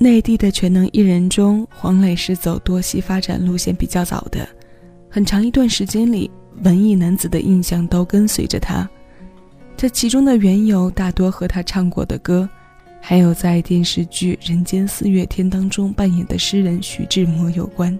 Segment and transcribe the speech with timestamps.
[0.00, 4.48] 内地的全能艺人中，黄磊是走多栖发展路线比较早的，
[5.10, 6.30] 很长一段时间里，
[6.62, 8.88] 文艺男子的印象都跟随着他。
[9.76, 12.48] 这其中的缘由大多和他唱过的歌，
[13.00, 17.98] 还有在电视剧《人间四月天》当中扮演的诗人徐志摩有关。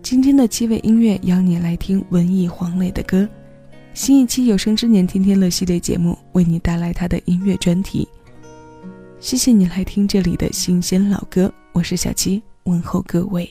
[0.00, 3.28] 今天的七位音乐邀你来听文艺黄磊的歌。
[3.94, 8.08] 新一期有生之年天天乐系列节目为你带来他的音乐专题。
[9.20, 13.50] 谢谢你来听这里的新鲜老歌，我是小七，问候各位。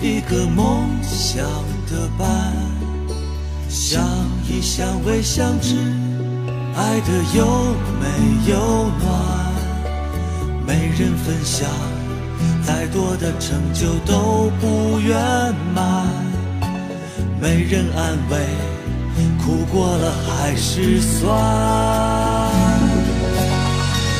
[0.00, 1.42] 一个梦想
[1.90, 2.28] 的伴，
[3.68, 4.04] 相
[4.46, 5.74] 依相偎相知，
[6.76, 7.46] 爱的有
[7.98, 9.06] 没有暖？
[10.66, 11.66] 没人分享，
[12.62, 15.16] 再多的成就都不圆
[15.74, 16.06] 满。
[17.40, 18.36] 没人安慰，
[19.42, 22.35] 苦过了还是酸。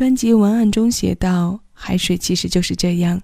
[0.00, 3.20] 专辑文案中写道：“海水其实就是这样，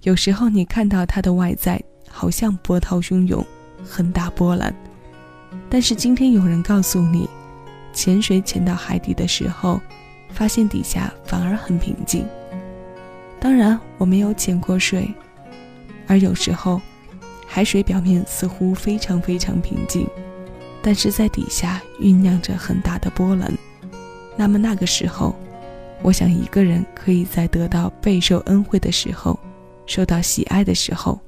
[0.00, 1.78] 有时候你看到它的外在
[2.08, 3.44] 好像波涛汹涌，
[3.84, 4.74] 很大波澜，
[5.68, 7.28] 但是今天有人告诉你，
[7.92, 9.78] 潜水潜到海底的时候，
[10.30, 12.24] 发现底下反而很平静。
[13.38, 15.12] 当然，我没有潜过水，
[16.06, 16.80] 而有时候，
[17.46, 20.08] 海水表面似乎非常非常平静，
[20.80, 23.52] 但是在底下酝酿着很大的波澜。
[24.34, 25.36] 那么那个时候。”
[26.06, 29.36] 我想，一个人可以在得到备受恩惠的时候，
[29.86, 31.18] 受到喜爱的时候，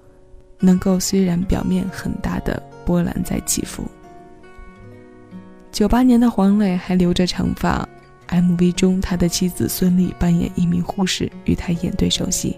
[0.60, 3.82] 能够虽然表面很大的波澜在起伏。
[5.72, 7.88] 九八年的黄磊还留着长发
[8.28, 12.56] ，MV 中他的妻子孙俪扮演一名护士，与他演对手戏。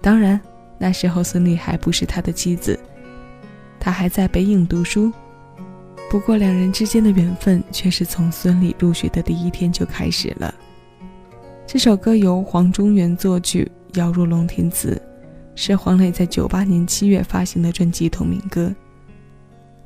[0.00, 0.40] 当然，
[0.76, 2.76] 那时候孙俪还不是他的妻子，
[3.78, 5.12] 他还在北影读书。
[6.10, 10.52] 不过，两人之间的缘分却是从孙俪入学的第一天就开始了。
[11.72, 15.00] 这首歌由黄中原作曲，姚若龙填词，
[15.54, 18.74] 是黄磊在九八年七月发行的专辑同名歌。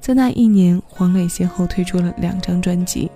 [0.00, 3.10] 在那一年，黄磊先后推出了两张专辑，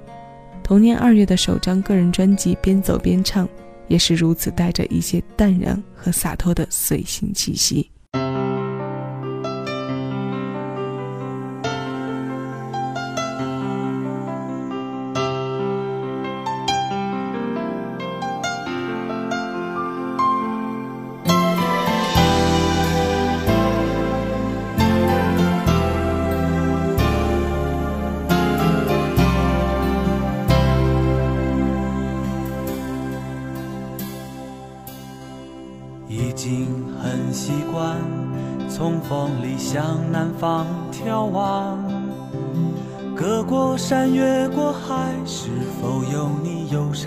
[0.63, 3.47] 同年二月的首张个人专辑《边走边唱》
[3.87, 7.91] 也是如此，带着一些淡然和洒脱的随性气息。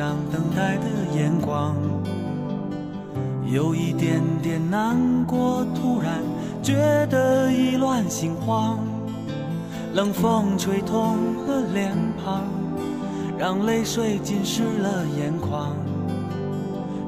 [0.01, 1.75] 你忧伤等待的眼光？
[3.45, 6.23] 有一点点难过，突然
[6.63, 8.79] 觉得意乱心慌。
[9.93, 12.45] 冷风吹痛了脸庞，
[13.37, 15.75] 让泪水浸湿了眼眶。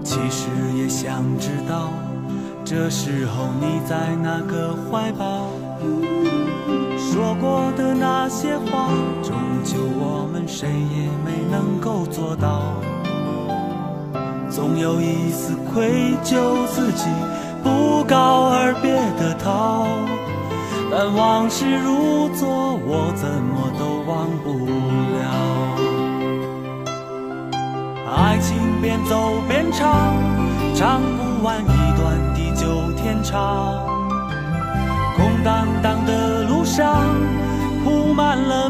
[0.04, 1.90] 其实也想知道，
[2.63, 5.48] 这时候你在哪个怀抱？
[7.00, 8.90] 说过的那些话，
[9.63, 12.62] 就我们谁也没能够做到。
[14.50, 17.10] 总有一丝愧疚，自己
[17.63, 19.88] 不告而别的逃。
[20.92, 24.68] 但往事如昨，我怎么都忘不
[25.18, 25.24] 了。
[28.16, 30.13] 爱情边走边唱，
[30.75, 31.66] 唱不完一
[31.98, 32.04] 段
[32.36, 33.81] 地久天长。
[35.16, 37.07] 空荡荡的路上
[37.83, 38.69] 铺满了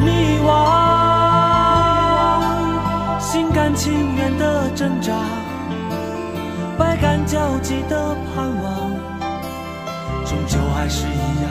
[4.84, 5.14] 挣扎，
[6.78, 8.92] 百感交集的盼望，
[10.26, 11.50] 终究还是一样，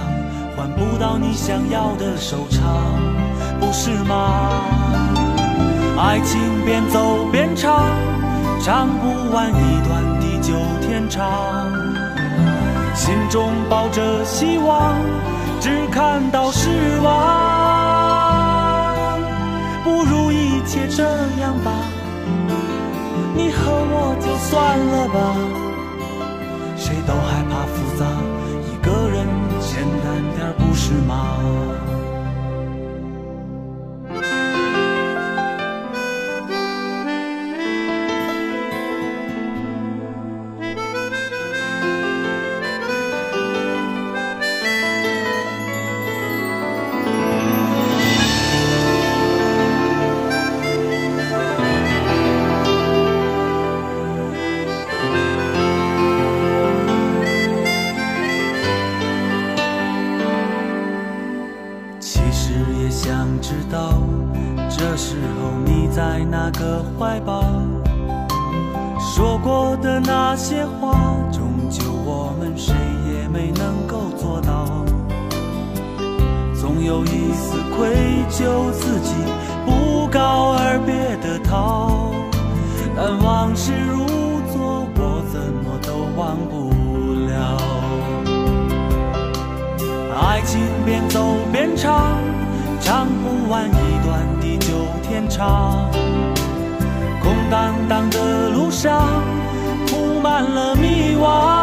[0.54, 2.60] 换不到你想要的收场，
[3.58, 4.50] 不是吗？
[5.96, 7.82] 爱情边走边唱，
[8.60, 10.52] 唱不完一段地久
[10.82, 11.72] 天长。
[12.94, 14.94] 心中抱着希望，
[15.58, 16.68] 只看到失
[17.02, 17.10] 望。
[19.82, 21.02] 不如一切这
[21.40, 21.72] 样吧，
[23.34, 25.18] 你和我就算了吧。
[26.76, 28.06] 谁都害怕复杂，
[28.70, 29.26] 一个人
[29.60, 31.38] 简单点，不是吗？
[76.84, 77.88] 有一丝愧
[78.28, 79.14] 疚，自己
[79.64, 82.12] 不告而别的逃。
[82.96, 84.04] 但往事如
[84.52, 86.70] 昨，我怎么都忘不
[87.28, 87.32] 了。
[90.20, 92.16] 爱情边走边唱，
[92.80, 93.70] 唱不完一
[94.04, 95.88] 段地久天长。
[97.22, 99.08] 空荡荡的路上
[99.86, 101.61] 铺满了迷惘，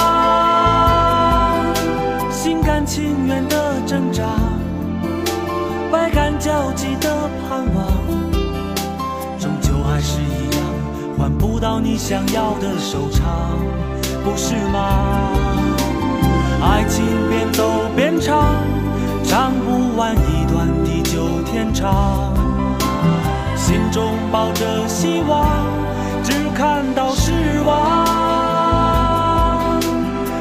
[5.92, 7.88] 百感交集的盼望，
[9.40, 10.64] 终究还是一样，
[11.18, 13.58] 换不到你想要的收场，
[14.24, 15.32] 不是吗？
[16.62, 17.64] 爱情边走
[17.96, 18.56] 边唱，
[19.24, 22.34] 唱不完一段地久天长。
[23.56, 25.46] 心中抱着希望，
[26.24, 27.32] 只看到失
[27.66, 28.06] 望。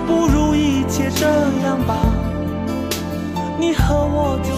[0.06, 1.26] 不如一切这
[1.64, 1.94] 样吧，
[3.58, 4.57] 你和我就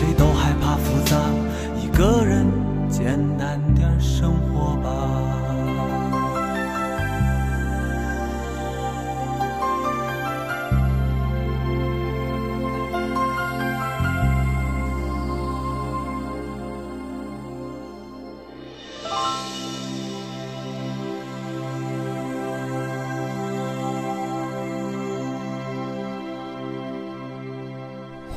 [0.00, 0.29] 谁都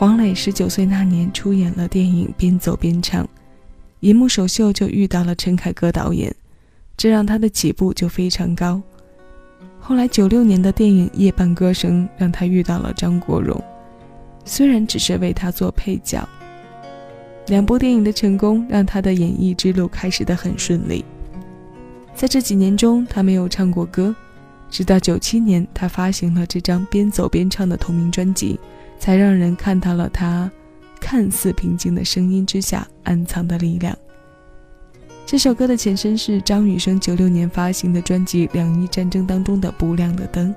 [0.03, 3.23] 黄磊十九岁那年出演了电影《边走边唱》，
[4.01, 6.35] 银幕首秀就遇到了陈凯歌导演，
[6.97, 8.81] 这让他的起步就非常高。
[9.79, 13.57] 后来九六年的电影《夜半歌声》让他遇到了张国荣，
[14.43, 16.27] 虽然只是为他做配角。
[17.47, 21.05] 两部电影的成功让他的演艺之路开始的很顺利。
[22.13, 24.13] 在这几年中，他没有唱过歌，
[24.69, 28.59] 直到九七年，他发行了这张《边走边唱》的同名专辑。
[29.03, 30.49] 才让人看到了他
[30.97, 33.93] 看似平静的声音之下暗藏的力量。
[35.25, 40.49] 这首歌的前身是张雨生九六年发行的专辑《两伊战争》当中的《不亮的灯》。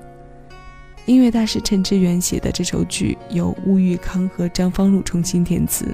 [1.07, 5.93] 音乐大师陈志远写的这首曲由乌玉康和张方路重新填词，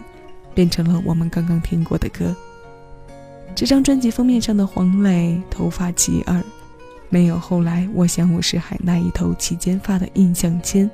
[0.53, 2.35] 变成了我们刚刚听过的歌。
[3.55, 6.43] 这张专辑封面上的黄磊头发齐耳，
[7.09, 10.87] 没有后来我想我是海那一头齐肩发的印象牵。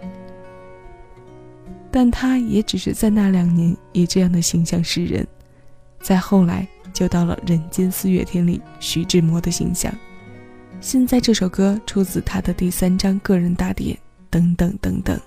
[1.91, 5.27] 但他也只是在那两年以这样的形象示人，
[6.01, 9.93] 再后来就到了《人间四月天》里徐志摩的形象。
[10.81, 13.98] 现在这首歌出自他的第三张个人大碟，
[14.29, 15.19] 等等等等。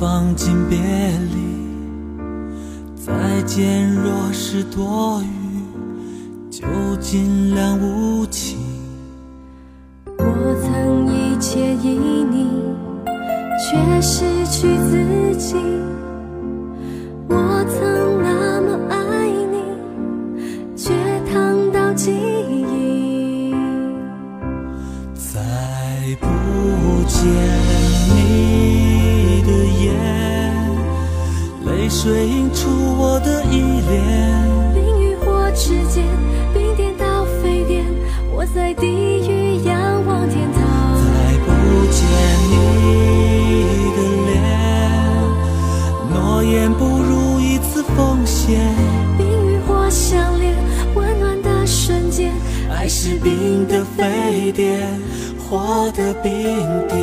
[0.00, 1.38] 放进别离，
[2.94, 5.26] 再见若是多余，
[6.48, 6.64] 就
[7.00, 8.58] 尽量无情。
[10.18, 11.98] 我曾一切依
[12.30, 12.62] 你，
[13.58, 15.56] 却失去自己。
[17.28, 17.87] 我曾
[31.90, 32.68] 水映出
[32.98, 34.74] 我的依恋。
[34.74, 36.04] 冰与火之间
[36.52, 37.84] 冰点到沸点，
[38.30, 39.74] 我在地狱仰
[40.06, 40.62] 望天堂。
[41.00, 41.08] 再
[41.44, 41.48] 不
[41.90, 41.98] 见
[42.50, 42.52] 你
[43.96, 44.36] 的脸，
[46.12, 48.60] 诺言不如一次奉献。
[49.16, 50.54] 冰与火相连，
[50.94, 52.32] 温暖的瞬间，
[52.70, 54.86] 爱是冰的沸点，
[55.38, 56.32] 火的冰
[56.88, 56.97] 点。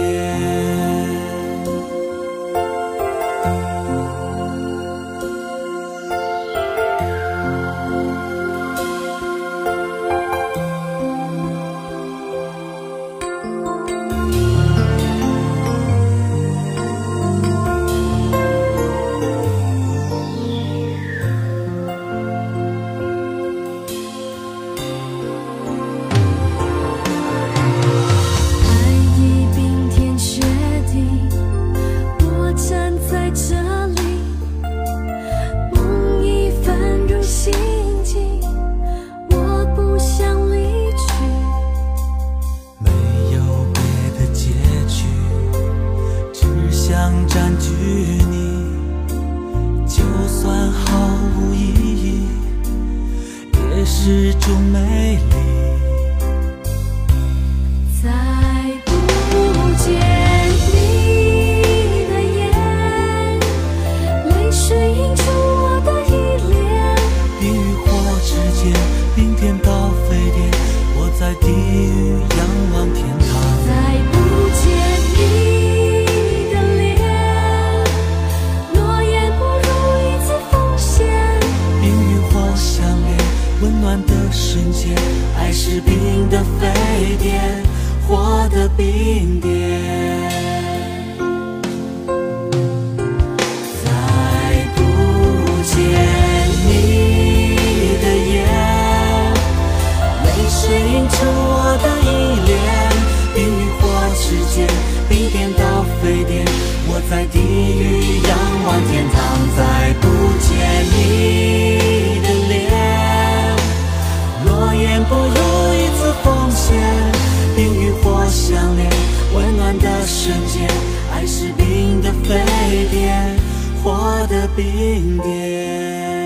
[120.17, 120.65] 瞬间，
[121.13, 123.35] 爱是冰的沸点，
[123.83, 126.24] 火的冰点。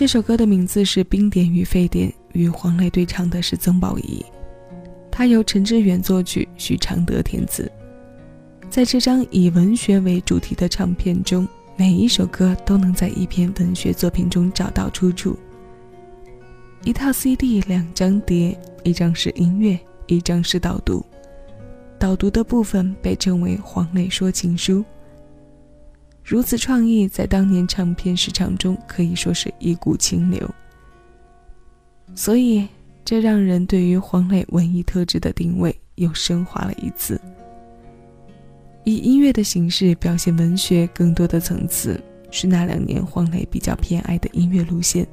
[0.00, 4.24] 这首歌的名字是《冰点与沸点》，与黄磊对唱的是曾宝仪，
[5.10, 7.70] 它由陈志远作曲，许常德填词。
[8.70, 11.46] 在这张以文学为主题的唱片中，
[11.76, 15.38] 每一首歌都能在一篇文学作品中找到出处。
[16.82, 21.04] 一套 CD，两张碟，一张是音乐，一张是导读。
[21.98, 24.82] 导读的部分被称为黄磊说情书。
[26.22, 30.48] 如此创意，在当年唱片市场中可以说是一股清流。
[32.14, 32.68] 所以，
[33.04, 37.20] 这让人对于黄磊文艺特质的定位又升华了一次。
[38.84, 45.06] 以音乐的形式表现文学更多的层次，是那两年黄磊比较偏爱的音乐路线。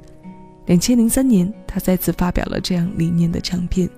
[0.67, 3.89] 两千零三年，他再次发表了这样理念的唱片。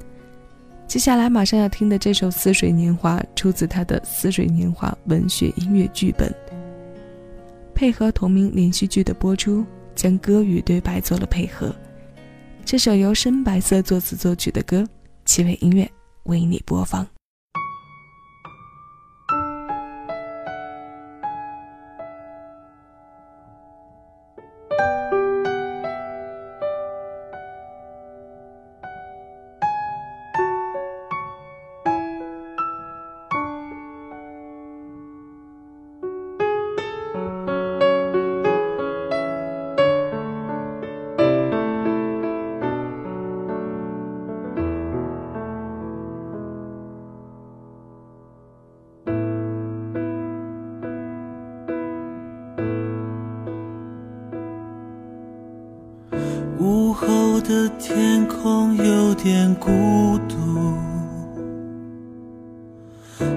[0.87, 6.33] 接下来马上要听的这首《似水年华》，出自他的《似水年华》文学音乐剧本。
[7.79, 9.65] 配合同名连续剧的播出，
[9.95, 11.73] 将歌与对白做了配合。
[12.65, 14.85] 这首由深白色作词作曲的歌，
[15.23, 15.89] 七味音乐
[16.23, 17.07] 为你播放。
[56.59, 59.69] 午后的天空有点孤
[60.27, 60.35] 独，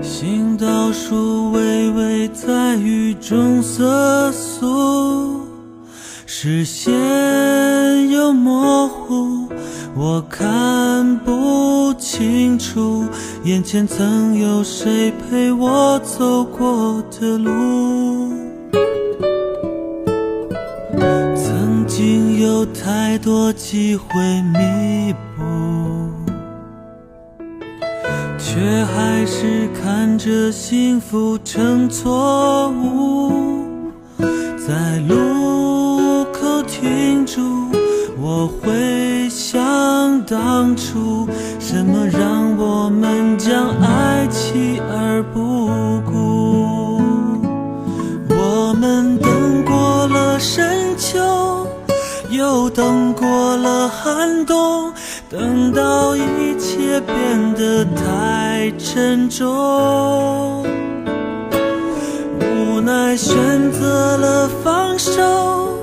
[0.02, 5.40] 行道树微微在雨中瑟缩，
[6.26, 9.46] 视线又模糊，
[9.94, 13.04] 我看不清楚
[13.44, 18.01] 眼前曾有谁陪我走过的路。
[22.42, 24.20] 有太多机会
[24.52, 25.44] 弥补，
[28.36, 33.30] 却还是看着幸福成错误。
[34.58, 37.40] 在路口停住，
[38.20, 41.28] 我会想当初，
[41.60, 45.22] 什么让我们将爱弃而
[53.22, 54.92] 过了寒冬，
[55.30, 60.66] 等到一切变得太沉重，
[62.40, 65.78] 无奈选择了放手。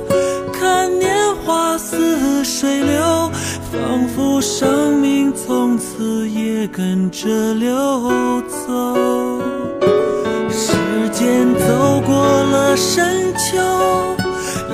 [0.52, 3.32] 看年华似水流，
[3.72, 9.40] 仿佛生命从此也跟着流走。
[10.50, 10.74] 时
[11.14, 12.18] 间走过
[12.52, 13.58] 了深秋。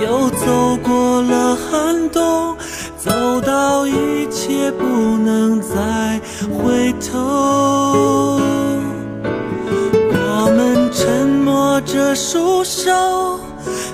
[0.02, 2.56] 又走过了寒冬，
[3.00, 6.22] 走到一切不能再
[6.54, 8.40] 回头。
[10.38, 13.40] 我们沉默着束手，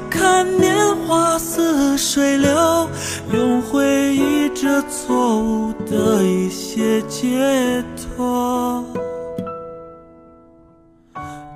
[0.09, 0.75] 看年
[1.07, 2.89] 华似水流，
[3.33, 8.83] 用回忆着错误的一些解脱。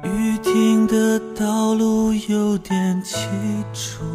[0.03, 3.27] 雨停的道路有点凄
[3.73, 4.14] 楚。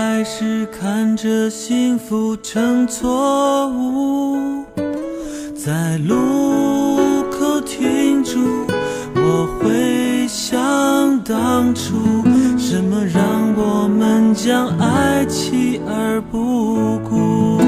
[0.00, 4.64] 还是看着幸福成错误。
[5.56, 8.38] 在路口停住，
[9.16, 11.96] 我回想当初，
[12.56, 17.58] 什么让我们将爱弃而不顾？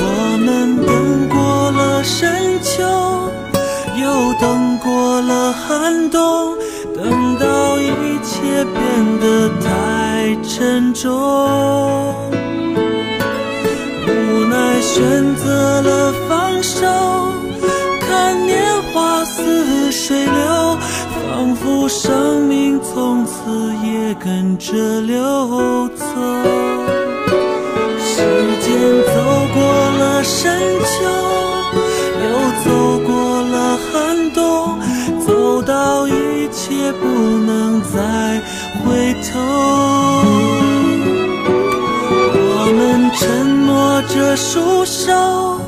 [0.00, 2.53] 我们等过了深
[10.94, 11.10] 中，
[14.06, 16.86] 无奈选择了放手，
[18.00, 20.78] 看年华似水流，
[21.10, 23.34] 仿佛生命从此
[23.84, 26.04] 也跟着流走。
[27.98, 28.22] 时
[28.62, 28.70] 间
[29.04, 29.12] 走
[29.52, 29.56] 过
[29.98, 30.94] 了深秋，
[32.22, 32.24] 又
[32.64, 32.70] 走
[33.04, 34.78] 过了寒冬，
[35.26, 38.40] 走到一切不能再
[38.84, 40.63] 回头。
[44.34, 45.60] 默着束手，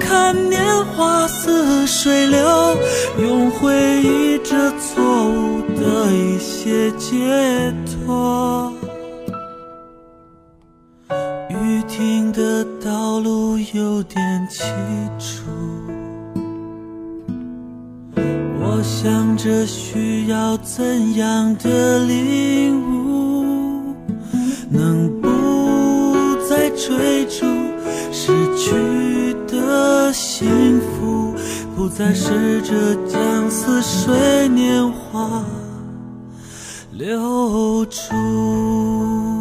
[0.00, 2.40] 看年华似水流，
[3.20, 8.72] 用回忆这错误的一些解脱。
[11.50, 14.64] 雨停的道路有点凄
[15.18, 15.42] 楚，
[18.16, 23.94] 我想着需要怎样的领悟，
[24.70, 25.17] 能
[31.88, 35.42] 不再试着将似水年华
[36.92, 39.37] 留住。